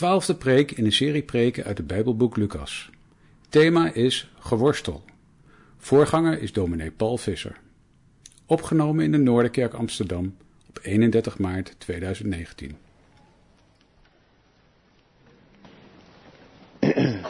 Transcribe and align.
twaalfde 0.00 0.34
preek 0.34 0.70
in 0.70 0.84
een 0.84 0.92
serie 0.92 1.22
preken 1.22 1.64
uit 1.64 1.78
het 1.78 1.86
Bijbelboek 1.86 2.36
Lucas. 2.36 2.90
Thema 3.48 3.92
is 3.92 4.30
geworstel. 4.38 5.04
Voorganger 5.76 6.42
is 6.42 6.52
dominee 6.52 6.90
Paul 6.90 7.16
Visser. 7.16 7.56
Opgenomen 8.46 9.04
in 9.04 9.12
de 9.12 9.18
Noorderkerk 9.18 9.74
Amsterdam 9.74 10.36
op 10.68 10.78
31 10.82 11.38
maart 11.38 11.74
2019. 11.78 12.76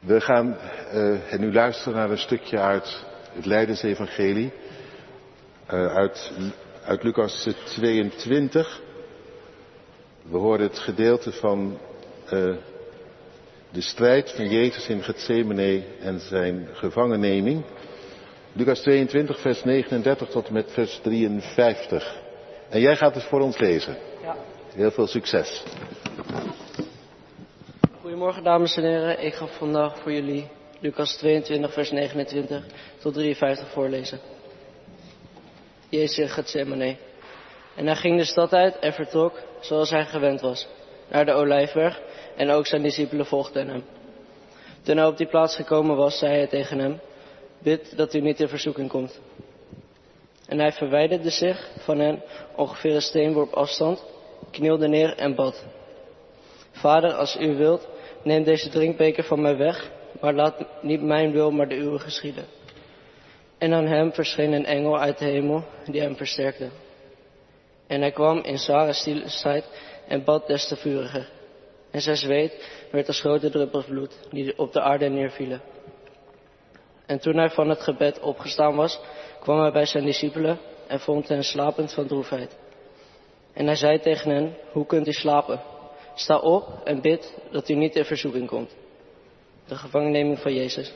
We 0.00 0.20
gaan 0.20 0.56
uh, 0.94 1.38
nu 1.38 1.52
luisteren 1.52 1.94
naar 1.94 2.10
een 2.10 2.18
stukje 2.18 2.58
uit 2.58 3.04
het 3.32 3.46
Leidensevangelie, 3.46 4.52
uh, 5.66 5.94
uit, 5.94 6.32
uit 6.84 7.02
Lucas 7.02 7.48
22. 7.64 8.88
We 10.22 10.36
horen 10.36 10.60
het 10.60 10.78
gedeelte 10.78 11.32
van 11.32 11.78
uh, 12.24 12.56
de 13.70 13.80
strijd 13.80 14.30
van 14.30 14.48
Jezus 14.48 14.88
in 14.88 15.02
Gethsemane 15.02 15.82
en 16.00 16.20
zijn 16.20 16.68
gevangenneming. 16.72 17.64
Lucas 18.52 18.80
22, 18.80 19.40
vers 19.40 19.64
39 19.64 20.28
tot 20.28 20.46
en 20.46 20.52
met 20.52 20.72
vers 20.72 21.00
53. 21.02 22.18
En 22.68 22.80
jij 22.80 22.96
gaat 22.96 23.14
het 23.14 23.24
voor 23.24 23.40
ons 23.40 23.58
lezen. 23.58 23.96
Ja. 24.22 24.36
Heel 24.74 24.90
veel 24.90 25.06
succes. 25.06 25.62
Goedemorgen 28.00 28.42
dames 28.42 28.76
en 28.76 28.84
heren, 28.84 29.24
ik 29.24 29.34
ga 29.34 29.46
vandaag 29.46 29.98
voor 29.98 30.12
jullie 30.12 30.48
Lucas 30.80 31.16
22 31.16 31.72
vers 31.72 31.90
29 31.90 32.64
tot 32.98 33.14
53 33.14 33.68
voorlezen. 33.68 34.20
Jezus 35.88 36.18
in 36.18 36.28
Gethsemane. 36.28 36.96
En 37.76 37.86
hij 37.86 37.96
ging 37.96 38.18
de 38.18 38.24
stad 38.24 38.52
uit 38.52 38.78
en 38.78 38.92
vertrok, 38.92 39.40
zoals 39.60 39.90
hij 39.90 40.04
gewend 40.04 40.40
was, 40.40 40.66
naar 41.08 41.24
de 41.24 41.32
Olijfberg 41.32 42.00
en 42.36 42.50
ook 42.50 42.66
zijn 42.66 42.82
discipelen 42.82 43.26
volgden 43.26 43.68
hem. 43.68 43.84
Toen 44.82 44.96
hij 44.96 45.06
op 45.06 45.16
die 45.16 45.26
plaats 45.26 45.56
gekomen 45.56 45.96
was, 45.96 46.18
zei 46.18 46.32
hij 46.32 46.46
tegen 46.46 46.78
hem, 46.78 47.00
bid 47.58 47.96
dat 47.96 48.14
u 48.14 48.20
niet 48.20 48.40
in 48.40 48.48
verzoeking 48.48 48.88
komt. 48.88 49.20
En 50.46 50.58
hij 50.58 50.72
verwijderde 50.72 51.30
zich 51.30 51.70
van 51.78 51.98
hen 51.98 52.22
ongeveer 52.56 52.94
een 52.94 53.02
steenworp 53.02 53.52
afstand, 53.52 54.04
knielde 54.50 54.88
neer 54.88 55.16
en 55.16 55.34
bad. 55.34 55.64
Vader, 56.70 57.12
als 57.12 57.36
u 57.36 57.56
wilt, 57.56 57.88
neem 58.22 58.44
deze 58.44 58.68
drinkbeker 58.68 59.24
van 59.24 59.40
mij 59.40 59.56
weg, 59.56 59.90
maar 60.20 60.34
laat 60.34 60.66
niet 60.82 61.02
mijn 61.02 61.32
wil, 61.32 61.50
maar 61.50 61.68
de 61.68 61.76
uwe 61.76 61.98
geschieden. 61.98 62.44
En 63.58 63.72
aan 63.72 63.86
hem 63.86 64.12
verscheen 64.12 64.52
een 64.52 64.66
engel 64.66 64.98
uit 64.98 65.18
de 65.18 65.24
hemel, 65.24 65.64
die 65.86 66.00
hem 66.00 66.16
versterkte. 66.16 66.68
En 67.90 68.00
hij 68.00 68.10
kwam 68.10 68.38
in 68.38 68.58
zware 68.58 68.92
stilheid 68.92 69.64
en 70.08 70.24
bad 70.24 70.46
des 70.46 70.68
te 70.68 70.76
vuriger. 70.76 71.28
En 71.90 72.00
zijn 72.00 72.16
zweet 72.16 72.68
werd 72.90 73.06
als 73.06 73.20
grote 73.20 73.50
druppels 73.50 73.84
bloed, 73.84 74.18
die 74.30 74.58
op 74.58 74.72
de 74.72 74.80
aarde 74.80 75.08
neervielen. 75.08 75.62
En 77.06 77.18
toen 77.18 77.36
hij 77.36 77.50
van 77.50 77.68
het 77.68 77.80
gebed 77.80 78.20
opgestaan 78.20 78.76
was, 78.76 79.00
kwam 79.40 79.60
hij 79.60 79.72
bij 79.72 79.86
zijn 79.86 80.04
discipelen 80.04 80.58
en 80.86 81.00
vond 81.00 81.28
hen 81.28 81.44
slapend 81.44 81.92
van 81.92 82.06
droefheid. 82.06 82.58
En 83.52 83.66
hij 83.66 83.76
zei 83.76 84.00
tegen 84.00 84.30
hen, 84.30 84.56
hoe 84.72 84.86
kunt 84.86 85.06
u 85.06 85.12
slapen? 85.12 85.60
Sta 86.14 86.38
op 86.38 86.80
en 86.84 87.00
bid 87.00 87.38
dat 87.50 87.68
u 87.68 87.74
niet 87.74 87.96
in 87.96 88.04
verzoeking 88.04 88.48
komt. 88.48 88.76
De 89.66 89.74
gevangenneming 89.74 90.38
van 90.38 90.54
Jezus. 90.54 90.92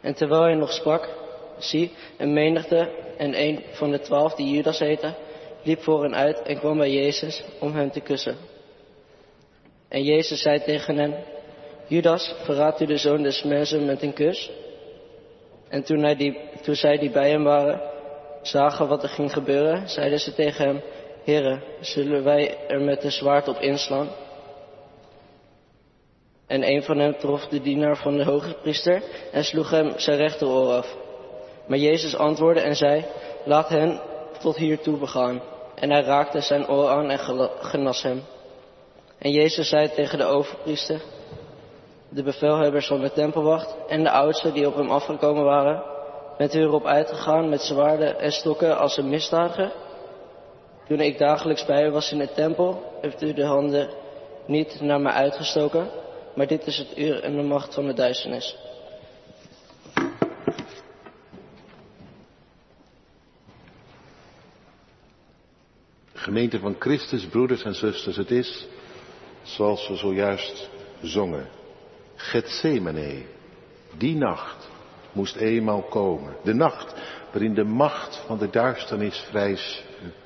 En 0.00 0.14
terwijl 0.14 0.42
hij 0.42 0.54
nog 0.54 0.72
sprak, 0.72 1.08
zie, 1.58 1.92
een 2.16 2.32
menigte 2.32 2.90
en 3.16 3.40
een 3.40 3.64
van 3.70 3.90
de 3.90 4.00
twaalf, 4.00 4.34
die 4.34 4.50
Judas 4.50 4.78
heette, 4.78 5.14
liep 5.62 5.82
voor 5.82 6.02
hen 6.02 6.14
uit 6.14 6.42
en 6.42 6.58
kwam 6.58 6.78
bij 6.78 6.90
Jezus 6.90 7.44
om 7.60 7.74
hem 7.74 7.90
te 7.90 8.00
kussen. 8.00 8.36
En 9.88 10.02
Jezus 10.02 10.42
zei 10.42 10.62
tegen 10.62 10.96
hen, 10.96 11.14
Judas, 11.86 12.34
verraadt 12.44 12.80
u 12.80 12.86
de 12.86 12.96
zoon 12.96 13.22
des 13.22 13.42
mensen 13.42 13.86
met 13.86 14.02
een 14.02 14.12
kus? 14.12 14.50
En 15.68 15.82
toen, 15.82 16.14
die, 16.16 16.38
toen 16.62 16.74
zij 16.74 16.98
die 16.98 17.10
bij 17.10 17.30
hem 17.30 17.44
waren, 17.44 17.80
zagen 18.42 18.88
wat 18.88 19.02
er 19.02 19.08
ging 19.08 19.32
gebeuren, 19.32 19.88
zeiden 19.88 20.18
ze 20.18 20.34
tegen 20.34 20.64
hem, 20.64 20.82
Heren, 21.24 21.62
zullen 21.80 22.24
wij 22.24 22.56
er 22.68 22.80
met 22.80 23.04
een 23.04 23.12
zwaard 23.12 23.48
op 23.48 23.56
inslaan? 23.56 24.08
En 26.46 26.68
een 26.68 26.82
van 26.82 26.98
hen 26.98 27.18
trof 27.18 27.46
de 27.46 27.60
dienaar 27.60 27.96
van 27.96 28.16
de 28.16 28.24
hoge 28.24 28.54
priester 28.62 29.02
en 29.32 29.44
sloeg 29.44 29.70
hem 29.70 29.92
zijn 29.96 30.16
rechteroor 30.16 30.72
af. 30.72 30.96
Maar 31.66 31.78
Jezus 31.78 32.16
antwoordde 32.16 32.62
en 32.62 32.76
zei, 32.76 33.04
laat 33.44 33.68
hen 33.68 34.00
tot 34.40 34.56
hiertoe 34.56 34.98
begaan. 34.98 35.42
En 35.74 35.90
hij 35.90 36.02
raakte 36.02 36.40
zijn 36.40 36.68
oor 36.68 36.88
aan 36.88 37.10
en 37.10 37.18
genas 37.60 38.02
hem. 38.02 38.22
En 39.18 39.30
Jezus 39.30 39.68
zei 39.68 39.90
tegen 39.90 40.18
de 40.18 40.24
overpriester, 40.24 41.00
de 42.08 42.22
bevelhebbers 42.22 42.86
van 42.86 43.00
de 43.00 43.12
tempelwacht 43.12 43.74
en 43.88 44.02
de 44.02 44.10
oudsten 44.10 44.54
die 44.54 44.66
op 44.66 44.74
hem 44.74 44.90
afgekomen 44.90 45.44
waren, 45.44 45.82
bent 46.38 46.54
u 46.54 46.60
erop 46.60 46.86
uitgegaan 46.86 47.48
met 47.48 47.60
zwaarden 47.60 48.20
en 48.20 48.32
stokken 48.32 48.78
als 48.78 48.96
een 48.96 49.08
misdadiger? 49.08 49.72
Toen 50.88 51.00
ik 51.00 51.18
dagelijks 51.18 51.64
bij 51.64 51.86
u 51.86 51.90
was 51.90 52.12
in 52.12 52.18
de 52.18 52.32
tempel, 52.32 52.82
heeft 53.00 53.22
u 53.22 53.32
de 53.32 53.44
handen 53.44 53.90
niet 54.46 54.80
naar 54.80 55.00
mij 55.00 55.12
uitgestoken, 55.12 55.90
maar 56.34 56.46
dit 56.46 56.66
is 56.66 56.78
het 56.78 56.98
uur 56.98 57.22
en 57.22 57.36
de 57.36 57.42
macht 57.42 57.74
van 57.74 57.86
de 57.86 57.92
duisternis. 57.92 58.56
Gemeente 66.30 66.58
van 66.58 66.76
Christus, 66.78 67.26
broeders 67.26 67.62
en 67.62 67.74
zusters, 67.74 68.16
het 68.16 68.30
is 68.30 68.66
zoals 69.42 69.88
we 69.88 69.96
zojuist 69.96 70.70
zongen. 71.02 71.48
Gethsemane, 72.14 73.22
die 73.96 74.16
nacht 74.16 74.70
moest 75.12 75.36
eenmaal 75.36 75.82
komen. 75.82 76.36
De 76.44 76.54
nacht 76.54 76.94
waarin 77.32 77.54
de 77.54 77.64
macht 77.64 78.22
van 78.26 78.38
de 78.38 78.50
duisternis 78.50 79.18
vrij 79.18 79.58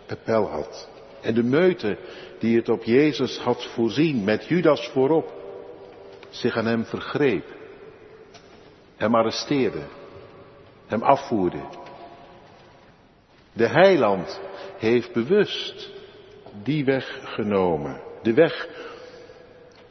pepel 0.07 0.49
had. 0.49 0.89
En 1.21 1.35
de 1.35 1.43
meute 1.43 1.99
die 2.39 2.57
het 2.57 2.69
op 2.69 2.83
Jezus 2.83 3.39
had 3.39 3.65
voorzien, 3.65 4.25
met 4.25 4.47
Judas 4.47 4.89
voorop, 4.89 5.33
zich 6.29 6.57
aan 6.57 6.67
hem 6.67 6.85
vergreep. 6.85 7.45
Hem 8.97 9.15
arresteerde. 9.15 9.83
Hem 10.87 11.03
afvoerde. 11.03 11.61
De 13.55 13.69
heiland 13.69 14.41
heeft 14.79 15.13
bewust 15.13 15.91
die 16.63 16.85
weg 16.85 17.21
genomen. 17.23 18.01
De 18.23 18.35
weg 18.35 18.69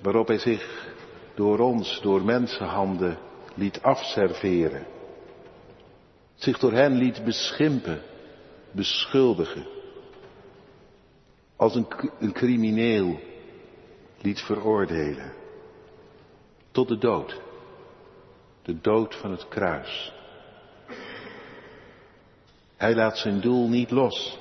waarop 0.01 0.27
hij 0.27 0.37
zich 0.37 0.93
door 1.35 1.59
ons, 1.59 2.01
door 2.01 2.25
mensenhanden 2.25 3.17
liet 3.55 3.81
afserveren. 3.81 4.85
Zich 6.35 6.59
door 6.59 6.71
hen 6.71 6.93
liet 6.93 7.23
beschimpen, 7.23 8.01
beschuldigen. 8.71 9.67
Als 11.55 11.75
een, 11.75 11.87
een 12.19 12.33
crimineel 12.33 13.19
liet 14.21 14.39
veroordelen. 14.39 15.33
Tot 16.71 16.87
de 16.87 16.97
dood. 16.97 17.41
De 18.61 18.81
dood 18.81 19.15
van 19.15 19.31
het 19.31 19.47
kruis. 19.47 20.13
Hij 22.77 22.95
laat 22.95 23.17
zijn 23.17 23.41
doel 23.41 23.69
niet 23.69 23.91
los. 23.91 24.39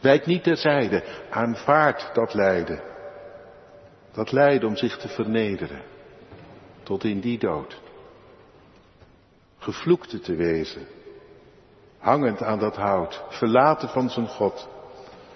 Wijk 0.00 0.26
niet 0.26 0.42
terzijde. 0.42 1.04
Aanvaard 1.30 2.10
dat 2.14 2.34
lijden. 2.34 2.82
Dat 4.12 4.32
lijden 4.32 4.68
om 4.68 4.76
zich 4.76 4.96
te 4.96 5.08
vernederen. 5.08 5.82
Tot 6.82 7.04
in 7.04 7.20
die 7.20 7.38
dood. 7.38 7.80
Gevloekte 9.58 10.20
te 10.20 10.34
wezen. 10.34 10.86
Hangend 11.98 12.42
aan 12.42 12.58
dat 12.58 12.76
hout. 12.76 13.22
Verlaten 13.28 13.88
van 13.88 14.10
zijn 14.10 14.28
God. 14.28 14.68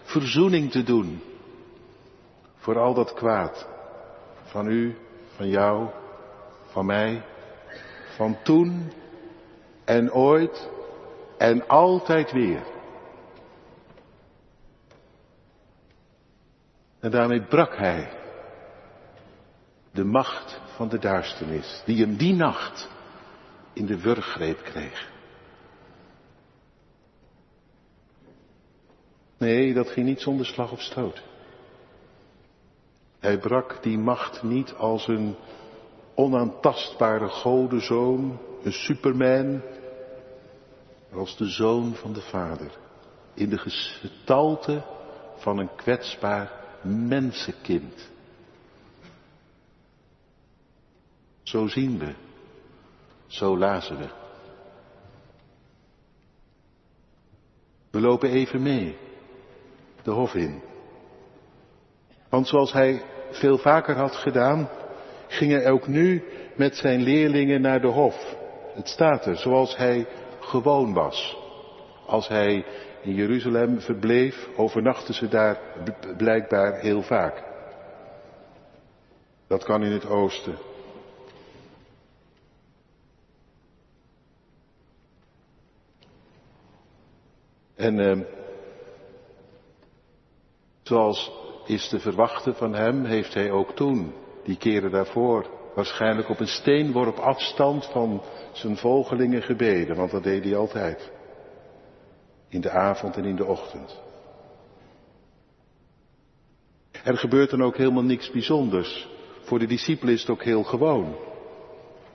Verzoening 0.02 0.70
te 0.70 0.82
doen. 0.82 1.22
Voor 2.56 2.78
al 2.78 2.94
dat 2.94 3.14
kwaad. 3.14 3.69
Van 4.42 4.66
u, 4.66 4.96
van 5.36 5.48
jou, 5.48 5.88
van 6.66 6.86
mij. 6.86 7.22
Van 8.16 8.36
toen 8.42 8.92
en 9.84 10.12
ooit 10.12 10.69
en 11.38 11.69
altijd 11.69 12.32
weer. 12.32 12.62
En 17.00 17.11
daarmee 17.11 17.43
brak 17.43 17.76
hij 17.76 18.11
de 19.90 20.05
macht 20.05 20.61
van 20.75 20.88
de 20.88 20.99
duisternis, 20.99 21.82
die 21.85 22.00
hem 22.00 22.17
die 22.17 22.35
nacht 22.35 22.88
in 23.73 23.87
de 23.87 24.00
wurggreep 24.00 24.62
kreeg. 24.62 25.11
Nee, 29.38 29.75
dat 29.75 29.90
ging 29.90 30.06
niet 30.06 30.20
zonder 30.20 30.46
slag 30.46 30.73
of 30.73 30.81
stoot. 30.81 31.23
Hij 33.19 33.38
brak 33.38 33.82
die 33.82 33.99
macht 33.99 34.43
niet 34.43 34.75
als 34.75 35.08
een 35.08 35.37
onaantastbare 36.14 37.29
godenzoon, 37.29 38.38
een 38.62 38.73
superman, 38.73 39.62
als 41.12 41.37
de 41.37 41.49
zoon 41.49 41.94
van 41.94 42.12
de 42.12 42.20
Vader. 42.20 42.70
In 43.34 43.49
de 43.49 43.58
gestalte 43.58 44.82
van 45.37 45.58
een 45.58 45.75
kwetsbaar 45.76 46.52
mensenkind. 46.82 48.10
Zo 51.43 51.66
zien 51.66 51.99
we, 51.99 52.14
zo 53.26 53.58
lazen 53.58 53.99
we. 53.99 54.08
We 57.90 58.00
lopen 58.00 58.31
even 58.31 58.62
mee, 58.62 58.96
de 60.02 60.11
hof 60.11 60.34
in. 60.34 60.62
Want 62.28 62.49
zoals 62.49 62.72
hij 62.72 63.02
veel 63.31 63.58
vaker 63.58 63.96
had 63.96 64.16
gedaan, 64.16 64.69
ging 65.28 65.52
hij 65.52 65.70
ook 65.70 65.87
nu 65.87 66.25
met 66.56 66.76
zijn 66.76 67.02
leerlingen 67.02 67.61
naar 67.61 67.81
de 67.81 67.87
hof. 67.87 68.37
Het 68.75 68.88
staat 68.88 69.26
er, 69.26 69.37
zoals 69.37 69.76
hij 69.76 70.06
gewoon 70.49 70.93
was. 70.93 71.37
Als 72.06 72.29
hij 72.29 72.65
in 73.03 73.15
Jeruzalem 73.15 73.81
verbleef, 73.81 74.49
overnachten 74.56 75.15
ze 75.15 75.29
daar 75.29 75.61
blijkbaar 76.17 76.81
heel 76.81 77.03
vaak. 77.03 77.43
Dat 79.47 79.65
kan 79.65 79.83
in 79.83 79.93
het 79.93 80.06
oosten. 80.06 80.59
En 87.75 87.99
eh, 87.99 88.19
zoals 90.83 91.33
is 91.67 91.89
te 91.89 92.00
verwachten 92.00 92.55
van 92.55 92.75
hem, 92.75 93.05
heeft 93.05 93.35
hij 93.35 93.50
ook 93.50 93.73
toen, 93.73 94.12
die 94.45 94.56
keren 94.56 94.91
daarvoor, 94.91 95.57
waarschijnlijk 95.78 96.28
op 96.28 96.40
een 96.40 96.48
steenworp 96.48 97.16
afstand 97.19 97.86
van 97.86 98.22
zijn 98.52 98.76
volgelingen 98.76 99.42
gebeden, 99.42 99.96
want 99.96 100.10
dat 100.10 100.22
deed 100.22 100.44
hij 100.44 100.56
altijd. 100.56 101.10
In 102.48 102.60
de 102.60 102.70
avond 102.70 103.16
en 103.16 103.25
in 103.25 103.36
de 103.36 103.44
ochtend. 103.44 104.00
Er 107.04 107.19
gebeurt 107.19 107.50
dan 107.50 107.62
ook 107.62 107.76
helemaal 107.76 108.02
niks 108.02 108.30
bijzonders. 108.30 109.08
Voor 109.42 109.58
de 109.58 109.66
discipelen 109.66 110.14
is 110.14 110.20
het 110.20 110.30
ook 110.30 110.42
heel 110.42 110.62
gewoon 110.62 111.16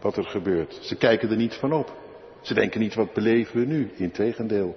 wat 0.01 0.17
er 0.17 0.25
gebeurt. 0.25 0.79
Ze 0.81 0.95
kijken 0.95 1.29
er 1.29 1.35
niet 1.35 1.53
van 1.53 1.73
op. 1.73 1.93
Ze 2.41 2.53
denken 2.53 2.79
niet 2.79 2.95
wat 2.95 3.13
beleven 3.13 3.59
we 3.59 3.65
nu, 3.65 3.91
integendeel. 3.95 4.75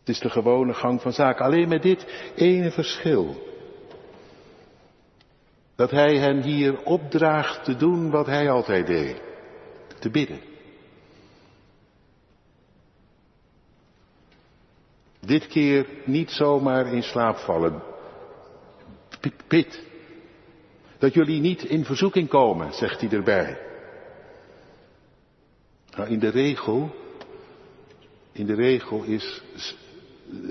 Het 0.00 0.08
is 0.08 0.20
de 0.20 0.30
gewone 0.30 0.74
gang 0.74 1.00
van 1.02 1.12
zaken. 1.12 1.44
Alleen 1.44 1.68
met 1.68 1.82
dit 1.82 2.06
ene 2.34 2.70
verschil. 2.70 3.36
Dat 5.76 5.90
hij 5.90 6.18
hen 6.18 6.42
hier 6.42 6.82
opdraagt 6.82 7.64
te 7.64 7.76
doen 7.76 8.10
wat 8.10 8.26
hij 8.26 8.50
altijd 8.50 8.86
deed. 8.86 9.20
Te 9.98 10.10
bidden. 10.10 10.40
Dit 15.20 15.46
keer 15.46 15.86
niet 16.04 16.30
zomaar 16.30 16.86
in 16.92 17.02
slaap 17.02 17.36
vallen. 17.36 17.82
Bid. 19.48 19.82
Dat 20.98 21.14
jullie 21.14 21.40
niet 21.40 21.64
in 21.64 21.84
verzoeking 21.84 22.28
komen, 22.28 22.72
zegt 22.72 23.00
hij 23.00 23.10
erbij. 23.10 23.58
Nou, 25.96 26.08
in 26.08 26.18
de 26.18 26.28
regel, 26.28 26.94
in 28.32 28.46
de 28.46 28.54
regel 28.54 29.02
is 29.02 29.42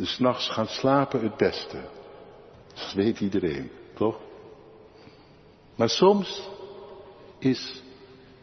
s'nachts 0.01 0.50
gaan 0.50 0.68
slapen 0.68 1.22
het 1.22 1.38
beste. 1.38 1.77
Dat 2.74 2.94
weet 2.94 3.19
iedereen, 3.19 3.72
toch? 3.94 4.25
Maar 5.75 5.89
soms 5.89 6.50
is 7.39 7.83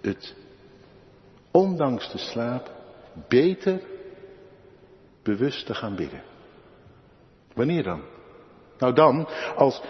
het, 0.01 0.35
ondanks 1.51 2.13
de 2.13 2.19
slaap, 2.19 2.71
beter 3.29 3.81
bewust 5.23 5.67
te 5.67 5.75
gaan 5.75 5.97
bidden. 5.97 6.23
Wanneer 7.55 7.83
dan? 7.83 8.03
Nou 8.79 8.95
dan, 8.95 9.29
als 9.57 9.81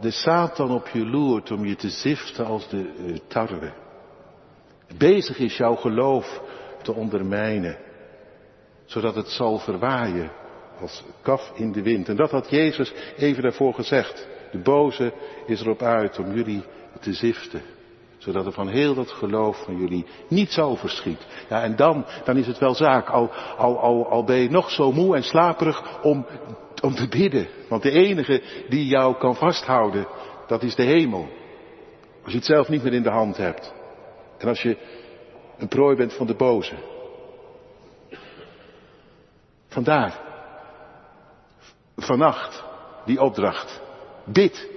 de 0.00 0.10
Satan 0.10 0.70
op 0.70 0.88
je 0.88 1.06
loert 1.06 1.50
om 1.50 1.64
je 1.64 1.76
te 1.76 1.90
ziften 1.90 2.46
als 2.46 2.68
de 2.68 2.94
uh, 2.98 3.16
tarwe. 3.26 3.72
Bezig 4.98 5.38
is 5.38 5.56
jouw 5.56 5.74
geloof 5.74 6.40
te 6.82 6.92
ondermijnen, 6.92 7.78
zodat 8.84 9.14
het 9.14 9.28
zal 9.28 9.58
verwaaien 9.58 10.32
als 10.80 11.02
kaf 11.22 11.52
in 11.54 11.72
de 11.72 11.82
wind. 11.82 12.08
En 12.08 12.16
dat 12.16 12.30
had 12.30 12.50
Jezus 12.50 12.92
even 13.16 13.42
daarvoor 13.42 13.74
gezegd. 13.74 14.26
De 14.56 14.62
boze 14.62 15.12
is 15.46 15.60
erop 15.60 15.82
uit 15.82 16.18
om 16.18 16.34
jullie 16.34 16.64
te 17.00 17.12
ziften. 17.12 17.62
Zodat 18.18 18.46
er 18.46 18.52
van 18.52 18.68
heel 18.68 18.94
dat 18.94 19.10
geloof 19.10 19.64
van 19.64 19.76
jullie 19.76 20.06
niets 20.28 20.58
overschiet. 20.58 21.26
Ja, 21.48 21.62
en 21.62 21.76
dan, 21.76 22.04
dan 22.24 22.36
is 22.36 22.46
het 22.46 22.58
wel 22.58 22.74
zaak. 22.74 23.08
Al, 23.08 23.30
al, 23.56 23.78
al, 23.78 24.10
al 24.10 24.24
ben 24.24 24.36
je 24.36 24.50
nog 24.50 24.70
zo 24.70 24.92
moe 24.92 25.16
en 25.16 25.22
slaperig 25.22 26.02
om, 26.02 26.26
om 26.82 26.94
te 26.94 27.08
bidden. 27.08 27.48
Want 27.68 27.82
de 27.82 27.90
enige 27.90 28.42
die 28.68 28.86
jou 28.86 29.16
kan 29.16 29.36
vasthouden, 29.36 30.06
dat 30.46 30.62
is 30.62 30.74
de 30.74 30.84
hemel. 30.84 31.28
Als 32.22 32.32
je 32.32 32.38
het 32.38 32.46
zelf 32.46 32.68
niet 32.68 32.82
meer 32.82 32.94
in 32.94 33.02
de 33.02 33.10
hand 33.10 33.36
hebt. 33.36 33.74
En 34.38 34.48
als 34.48 34.62
je 34.62 34.76
een 35.58 35.68
prooi 35.68 35.96
bent 35.96 36.12
van 36.12 36.26
de 36.26 36.34
boze. 36.34 36.74
Vandaar 39.68 40.20
vannacht 41.96 42.64
die 43.04 43.20
opdracht. 43.20 43.84
Bid. 44.26 44.68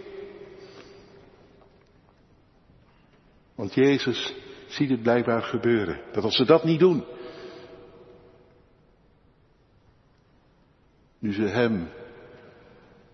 Want 3.55 3.73
Jezus 3.73 4.35
ziet 4.67 4.89
het 4.89 5.01
blijkbaar 5.01 5.41
gebeuren. 5.41 6.01
Dat 6.11 6.23
als 6.23 6.35
ze 6.35 6.45
dat 6.45 6.63
niet 6.63 6.79
doen, 6.79 7.03
nu 11.19 11.33
ze 11.33 11.41
Hem 11.41 11.89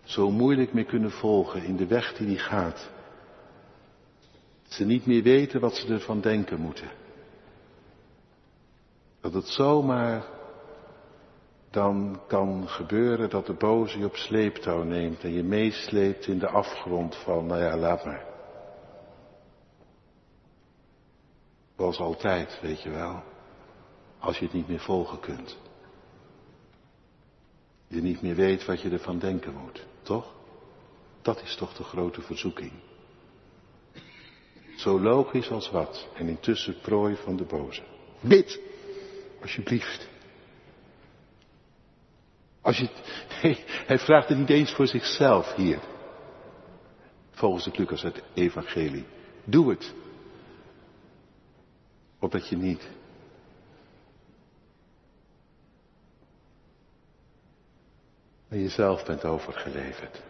zo 0.03 0.31
moeilijk 0.31 0.74
mee 0.74 0.86
kunnen 0.86 1.12
volgen 1.12 1.63
in 1.63 1.75
de 1.75 1.88
weg 1.88 2.13
die 2.13 2.27
hij 2.27 2.38
gaat, 2.38 2.91
ze 4.67 4.86
niet 4.86 5.05
meer 5.05 5.24
weten 5.24 5.59
wat 5.59 5.75
ze 5.75 5.93
ervan 5.93 6.21
denken 6.21 6.59
moeten. 6.59 6.91
Dat 9.21 9.33
het 9.33 9.48
zomaar 9.48 10.34
dan 11.75 12.22
kan 12.27 12.67
gebeuren 12.67 13.29
dat 13.29 13.46
de 13.46 13.53
boze 13.53 13.98
je 13.98 14.05
op 14.05 14.15
sleeptouw 14.15 14.84
neemt 14.84 15.24
en 15.24 15.34
je 15.34 15.44
meesleept 15.44 16.27
in 16.27 16.39
de 16.39 16.48
afgrond 16.48 17.15
van, 17.15 17.46
nou 17.46 17.62
ja, 17.62 17.77
laat 17.77 18.05
maar. 18.05 18.25
Zoals 21.77 22.00
altijd, 22.00 22.60
weet 22.62 22.82
je 22.82 22.89
wel. 22.89 23.24
Als 24.20 24.38
je 24.38 24.46
het 24.46 24.53
niet 24.53 24.67
meer 24.67 24.79
volgen 24.79 25.20
kunt. 25.20 25.58
Je 27.88 28.01
niet 28.01 28.22
meer 28.22 28.36
weet 28.36 28.65
wat 28.65 28.82
je 28.82 28.89
ervan 28.89 29.20
denken 29.20 29.53
moet, 29.53 29.86
toch? 30.01 30.34
Dat 31.22 31.41
is 31.41 31.55
toch 31.55 31.74
de 31.74 31.84
grote 31.84 32.22
verzoeking. 32.22 32.72
Zo 34.77 35.00
logisch 35.00 35.51
als 35.51 35.72
wat 35.72 36.08
en 36.13 36.27
intussen 36.27 36.79
prooi 36.82 37.15
van 37.15 37.36
de 37.36 37.46
boze. 37.46 37.84
Bid, 38.20 38.60
alsjeblieft. 39.41 40.13
Als 42.65 42.77
je, 42.77 42.89
nee, 43.41 43.63
hij 43.88 44.00
vraagt 44.00 44.29
het 44.29 44.38
niet 44.38 44.50
eens 44.50 44.74
voor 44.74 44.88
zichzelf 44.88 45.53
hier. 45.53 45.79
Volgens 47.31 47.65
het 47.65 47.77
Lucas 47.77 48.01
het 48.01 48.24
evangelie. 48.34 49.05
Doe 49.43 49.69
het. 49.69 49.93
Opdat 52.19 52.48
je 52.48 52.57
niet 52.57 52.89
aan 58.50 58.60
jezelf 58.60 59.05
bent 59.05 59.25
overgeleverd. 59.25 60.22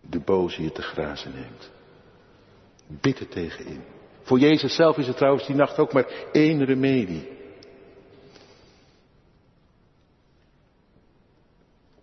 De 0.00 0.20
boze 0.20 0.62
je 0.62 0.72
te 0.72 0.82
grazen 0.82 1.34
neemt. 1.34 1.70
Bid 2.86 3.20
er 3.20 3.28
tegenin. 3.28 3.84
Voor 4.24 4.38
Jezus 4.38 4.74
zelf 4.74 4.98
is 4.98 5.06
het 5.06 5.16
trouwens 5.16 5.46
die 5.46 5.56
nacht 5.56 5.78
ook 5.78 5.92
maar 5.92 6.06
één 6.32 6.64
remedie. 6.64 7.28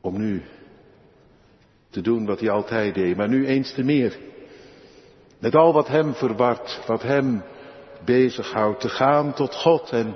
Om 0.01 0.18
nu 0.18 0.44
te 1.90 2.01
doen 2.01 2.25
wat 2.25 2.40
hij 2.40 2.50
altijd 2.50 2.96
deed, 2.96 3.18
maar 3.18 3.30
nu 3.30 3.48
eens 3.48 3.74
te 3.74 3.84
meer. 3.84 4.18
Met 5.40 5.56
al 5.56 5.74
wat 5.74 5.88
hem 5.88 6.13
verwart, 6.13 6.80
wat 6.88 7.01
hem 7.01 7.44
bezighoudt, 8.06 8.82
te 8.82 8.90
gaan 8.90 9.34
tot 9.34 9.56
God 9.56 9.90
en 9.90 10.16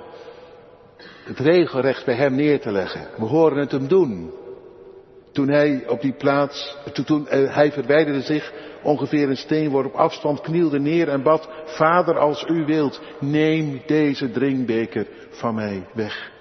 het 1.24 1.38
regelrecht 1.38 2.04
bij 2.04 2.14
hem 2.14 2.34
neer 2.34 2.60
te 2.60 2.70
leggen. 2.72 3.08
We 3.16 3.24
horen 3.24 3.58
het 3.58 3.70
hem 3.70 3.88
doen. 3.88 4.32
Toen 5.36 5.48
hij 5.48 5.88
op 5.88 6.00
die 6.00 6.12
plaats, 6.12 6.76
toen, 7.04 7.26
uh, 7.30 7.54
hij 7.54 7.72
verwijderde 7.72 8.20
zich 8.20 8.52
ongeveer 8.82 9.28
een 9.28 9.36
steenworp 9.36 9.94
afstand, 9.94 10.40
knielde 10.40 10.78
neer 10.78 11.08
en 11.08 11.22
bad, 11.22 11.48
Vader 11.64 12.18
als 12.18 12.44
u 12.48 12.64
wilt, 12.64 13.00
neem 13.20 13.82
deze 13.86 14.30
drinkbeker 14.30 15.06
van 15.30 15.54
mij 15.54 15.86
weg. 15.94 16.32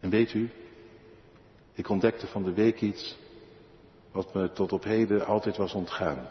En 0.00 0.10
weet 0.10 0.34
u, 0.34 0.50
ik 1.72 1.88
ontdekte 1.88 2.26
van 2.26 2.42
de 2.42 2.52
week 2.52 2.80
iets 2.80 3.18
wat 4.12 4.34
me 4.34 4.52
tot 4.52 4.72
op 4.72 4.84
heden 4.84 5.26
altijd 5.26 5.56
was 5.56 5.74
ontgaan. 5.74 6.28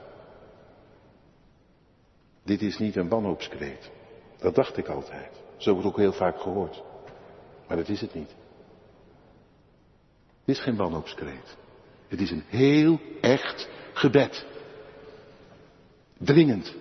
Dit 2.43 2.61
is 2.61 2.77
niet 2.77 2.95
een 2.95 3.09
wanhoopskreet. 3.09 3.91
Dat 4.37 4.55
dacht 4.55 4.77
ik 4.77 4.87
altijd. 4.87 5.41
Zo 5.57 5.71
wordt 5.73 5.87
ook 5.87 5.97
heel 5.97 6.13
vaak 6.13 6.41
gehoord. 6.41 6.83
Maar 7.67 7.77
dat 7.77 7.89
is 7.89 8.01
het 8.01 8.13
niet. 8.13 8.35
Dit 10.45 10.55
is 10.55 10.61
geen 10.61 10.75
wanhoopskreet. 10.75 11.57
Het 12.07 12.21
is 12.21 12.31
een 12.31 12.43
heel 12.47 12.99
echt 13.21 13.69
gebed. 13.93 14.45
Dringend. 16.17 16.75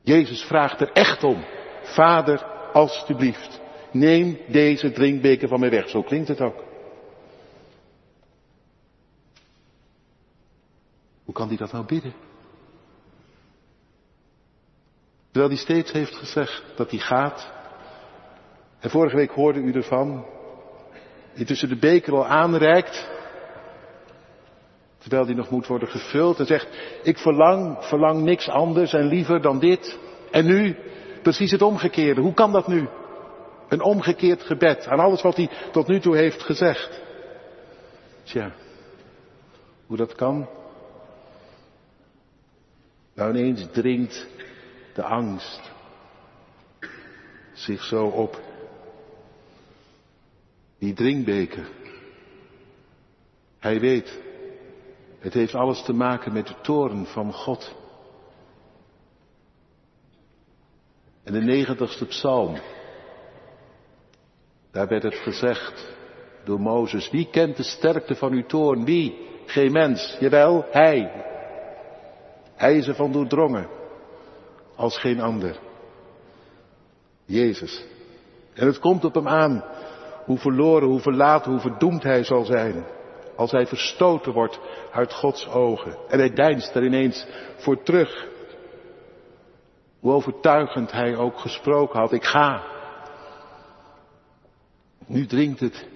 Jezus 0.00 0.42
vraagt 0.42 0.80
er 0.80 0.92
echt 0.92 1.24
om. 1.24 1.44
Vader, 1.82 2.44
alstublieft, 2.72 3.60
neem 3.92 4.38
deze 4.48 4.92
drinkbeker 4.92 5.48
van 5.48 5.60
mij 5.60 5.70
weg. 5.70 5.88
Zo 5.88 6.02
klinkt 6.02 6.28
het 6.28 6.40
ook. 6.40 6.64
Hoe 11.24 11.34
kan 11.34 11.48
hij 11.48 11.56
dat 11.56 11.72
nou 11.72 11.84
bidden? 11.84 12.14
Terwijl 15.30 15.52
hij 15.52 15.62
steeds 15.62 15.92
heeft 15.92 16.14
gezegd 16.14 16.64
dat 16.76 16.90
hij 16.90 17.00
gaat. 17.00 17.52
En 18.80 18.90
vorige 18.90 19.16
week 19.16 19.30
hoorde 19.30 19.60
u 19.60 19.72
ervan. 19.72 20.33
Intussen 21.34 21.68
de 21.68 21.76
beker 21.76 22.12
al 22.12 22.26
aanreikt. 22.26 23.08
Terwijl 24.98 25.26
die 25.26 25.34
nog 25.34 25.50
moet 25.50 25.66
worden 25.66 25.88
gevuld. 25.88 26.38
En 26.38 26.46
zegt, 26.46 26.68
ik 27.02 27.18
verlang, 27.18 27.76
verlang 27.80 28.22
niks 28.22 28.48
anders 28.48 28.92
en 28.92 29.06
liever 29.06 29.42
dan 29.42 29.58
dit. 29.58 29.98
En 30.30 30.44
nu, 30.44 30.76
precies 31.22 31.50
het 31.50 31.62
omgekeerde. 31.62 32.20
Hoe 32.20 32.34
kan 32.34 32.52
dat 32.52 32.68
nu? 32.68 32.88
Een 33.68 33.82
omgekeerd 33.82 34.42
gebed 34.42 34.86
aan 34.86 34.98
alles 34.98 35.22
wat 35.22 35.36
hij 35.36 35.50
tot 35.72 35.86
nu 35.86 36.00
toe 36.00 36.16
heeft 36.16 36.42
gezegd. 36.42 37.00
Tja, 38.22 38.52
hoe 39.86 39.96
dat 39.96 40.14
kan? 40.14 40.48
Nou 43.14 43.30
ineens 43.30 43.66
dringt 43.72 44.26
de 44.94 45.02
angst 45.02 45.72
zich 47.52 47.82
zo 47.82 48.06
op. 48.06 48.40
Die 50.84 50.94
drinkbeker. 50.94 51.68
Hij 53.58 53.80
weet, 53.80 54.20
het 55.18 55.34
heeft 55.34 55.54
alles 55.54 55.82
te 55.82 55.92
maken 55.92 56.32
met 56.32 56.46
de 56.46 56.54
toren 56.62 57.06
van 57.06 57.32
God. 57.32 57.74
En 61.22 61.32
de 61.32 61.40
negentigste 61.40 62.06
psalm, 62.06 62.58
daar 64.70 64.88
werd 64.88 65.02
het 65.02 65.14
gezegd 65.14 65.94
door 66.44 66.60
Mozes, 66.60 67.10
wie 67.10 67.30
kent 67.30 67.56
de 67.56 67.62
sterkte 67.62 68.14
van 68.14 68.32
uw 68.32 68.46
toorn? 68.46 68.84
Wie? 68.84 69.28
Geen 69.46 69.72
mens. 69.72 70.16
Jawel, 70.20 70.66
hij. 70.70 71.24
Hij 72.54 72.76
is 72.76 72.86
ervan 72.86 73.12
doordrongen 73.12 73.68
als 74.76 74.98
geen 74.98 75.20
ander. 75.20 75.58
Jezus. 77.24 77.84
En 78.54 78.66
het 78.66 78.78
komt 78.78 79.04
op 79.04 79.14
hem 79.14 79.28
aan 79.28 79.64
hoe 80.24 80.38
verloren, 80.38 80.88
hoe 80.88 81.00
verlaten, 81.00 81.50
hoe 81.50 81.60
verdoemd 81.60 82.02
hij 82.02 82.24
zal 82.24 82.44
zijn. 82.44 82.84
Als 83.36 83.50
hij 83.50 83.66
verstoten 83.66 84.32
wordt 84.32 84.60
uit 84.92 85.12
Gods 85.12 85.48
ogen. 85.48 85.96
En 86.08 86.18
hij 86.18 86.32
deinst 86.32 86.74
er 86.74 86.84
ineens 86.84 87.26
voor 87.56 87.82
terug. 87.82 88.26
Hoe 90.00 90.12
overtuigend 90.12 90.92
hij 90.92 91.16
ook 91.16 91.38
gesproken 91.38 92.00
had. 92.00 92.12
Ik 92.12 92.24
ga. 92.24 92.62
Nu 95.06 95.26
dringt 95.26 95.60
het 95.60 95.86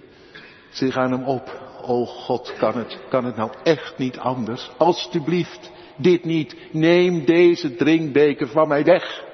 zich 0.70 0.96
aan 0.96 1.12
hem 1.12 1.24
op. 1.24 1.66
O 1.82 2.04
God, 2.04 2.54
kan 2.58 2.76
het, 2.76 2.98
kan 3.08 3.24
het 3.24 3.36
nou 3.36 3.50
echt 3.62 3.98
niet 3.98 4.18
anders? 4.18 4.70
Alsjeblieft, 4.76 5.70
dit 5.96 6.24
niet. 6.24 6.56
Neem 6.72 7.24
deze 7.24 7.74
drinkbeker 7.74 8.48
van 8.48 8.68
mij 8.68 8.84
weg. 8.84 9.24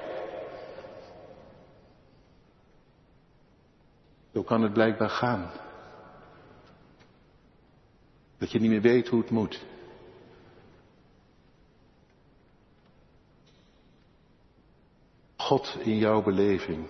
Zo 4.35 4.43
kan 4.43 4.61
het 4.61 4.73
blijkbaar 4.73 5.09
gaan. 5.09 5.51
Dat 8.37 8.51
je 8.51 8.59
niet 8.59 8.69
meer 8.69 8.81
weet 8.81 9.07
hoe 9.07 9.21
het 9.21 9.29
moet. 9.29 9.65
God 15.35 15.77
in 15.79 15.97
jouw 15.97 16.21
beleving 16.21 16.87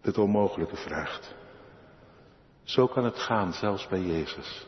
het 0.00 0.18
onmogelijke 0.18 0.76
vraagt. 0.76 1.34
Zo 2.62 2.86
kan 2.86 3.04
het 3.04 3.18
gaan, 3.18 3.52
zelfs 3.52 3.88
bij 3.88 4.00
Jezus. 4.00 4.66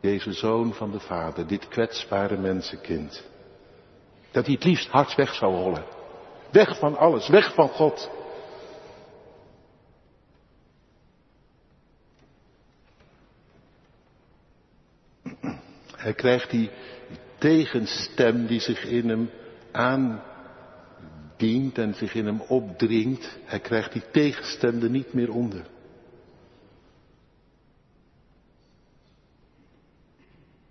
Deze 0.00 0.32
zoon 0.32 0.74
van 0.74 0.90
de 0.90 1.00
Vader, 1.00 1.46
dit 1.46 1.68
kwetsbare 1.68 2.36
mensenkind. 2.36 3.28
Dat 4.30 4.44
hij 4.44 4.54
het 4.54 4.64
liefst 4.64 4.88
hard 4.88 5.14
weg 5.14 5.34
zou 5.34 5.54
hollen. 5.54 5.84
Weg 6.50 6.78
van 6.78 6.96
alles, 6.96 7.28
weg 7.28 7.54
van 7.54 7.68
God. 7.68 8.18
Hij 16.00 16.14
krijgt 16.14 16.50
die 16.50 16.70
tegenstem 17.38 18.46
die 18.46 18.60
zich 18.60 18.84
in 18.84 19.08
hem 19.08 19.30
aandient 19.72 20.18
en 21.78 21.94
zich 21.94 22.14
in 22.14 22.26
hem 22.26 22.40
opdringt. 22.40 23.38
Hij 23.44 23.60
krijgt 23.60 23.92
die 23.92 24.10
tegenstem 24.10 24.82
er 24.82 24.90
niet 24.90 25.12
meer 25.12 25.32
onder. 25.32 25.66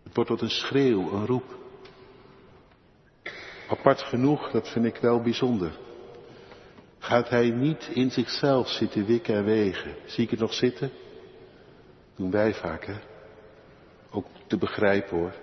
Het 0.04 0.16
wordt 0.16 0.30
tot 0.30 0.42
een 0.42 0.50
schreeuw, 0.50 1.12
een 1.12 1.26
roep. 1.26 1.58
Apart 3.70 4.02
genoeg, 4.02 4.52
dat 4.52 4.70
vind 4.70 4.86
ik 4.86 4.98
wel 4.98 5.22
bijzonder. 5.22 5.78
Gaat 7.00 7.30
hij 7.30 7.50
niet 7.50 7.90
in 7.94 8.12
zichzelf 8.12 8.70
zitten 8.70 9.06
wikken 9.06 9.36
en 9.36 9.44
wegen? 9.44 9.96
Zie 10.06 10.24
ik 10.24 10.30
het 10.30 10.40
nog 10.40 10.54
zitten? 10.54 10.92
Doen 12.16 12.32
wij 12.32 12.54
vaak, 12.54 12.86
hè? 12.86 12.96
Te 14.50 14.58
begrijpen 14.58 15.18
hoor. 15.18 15.34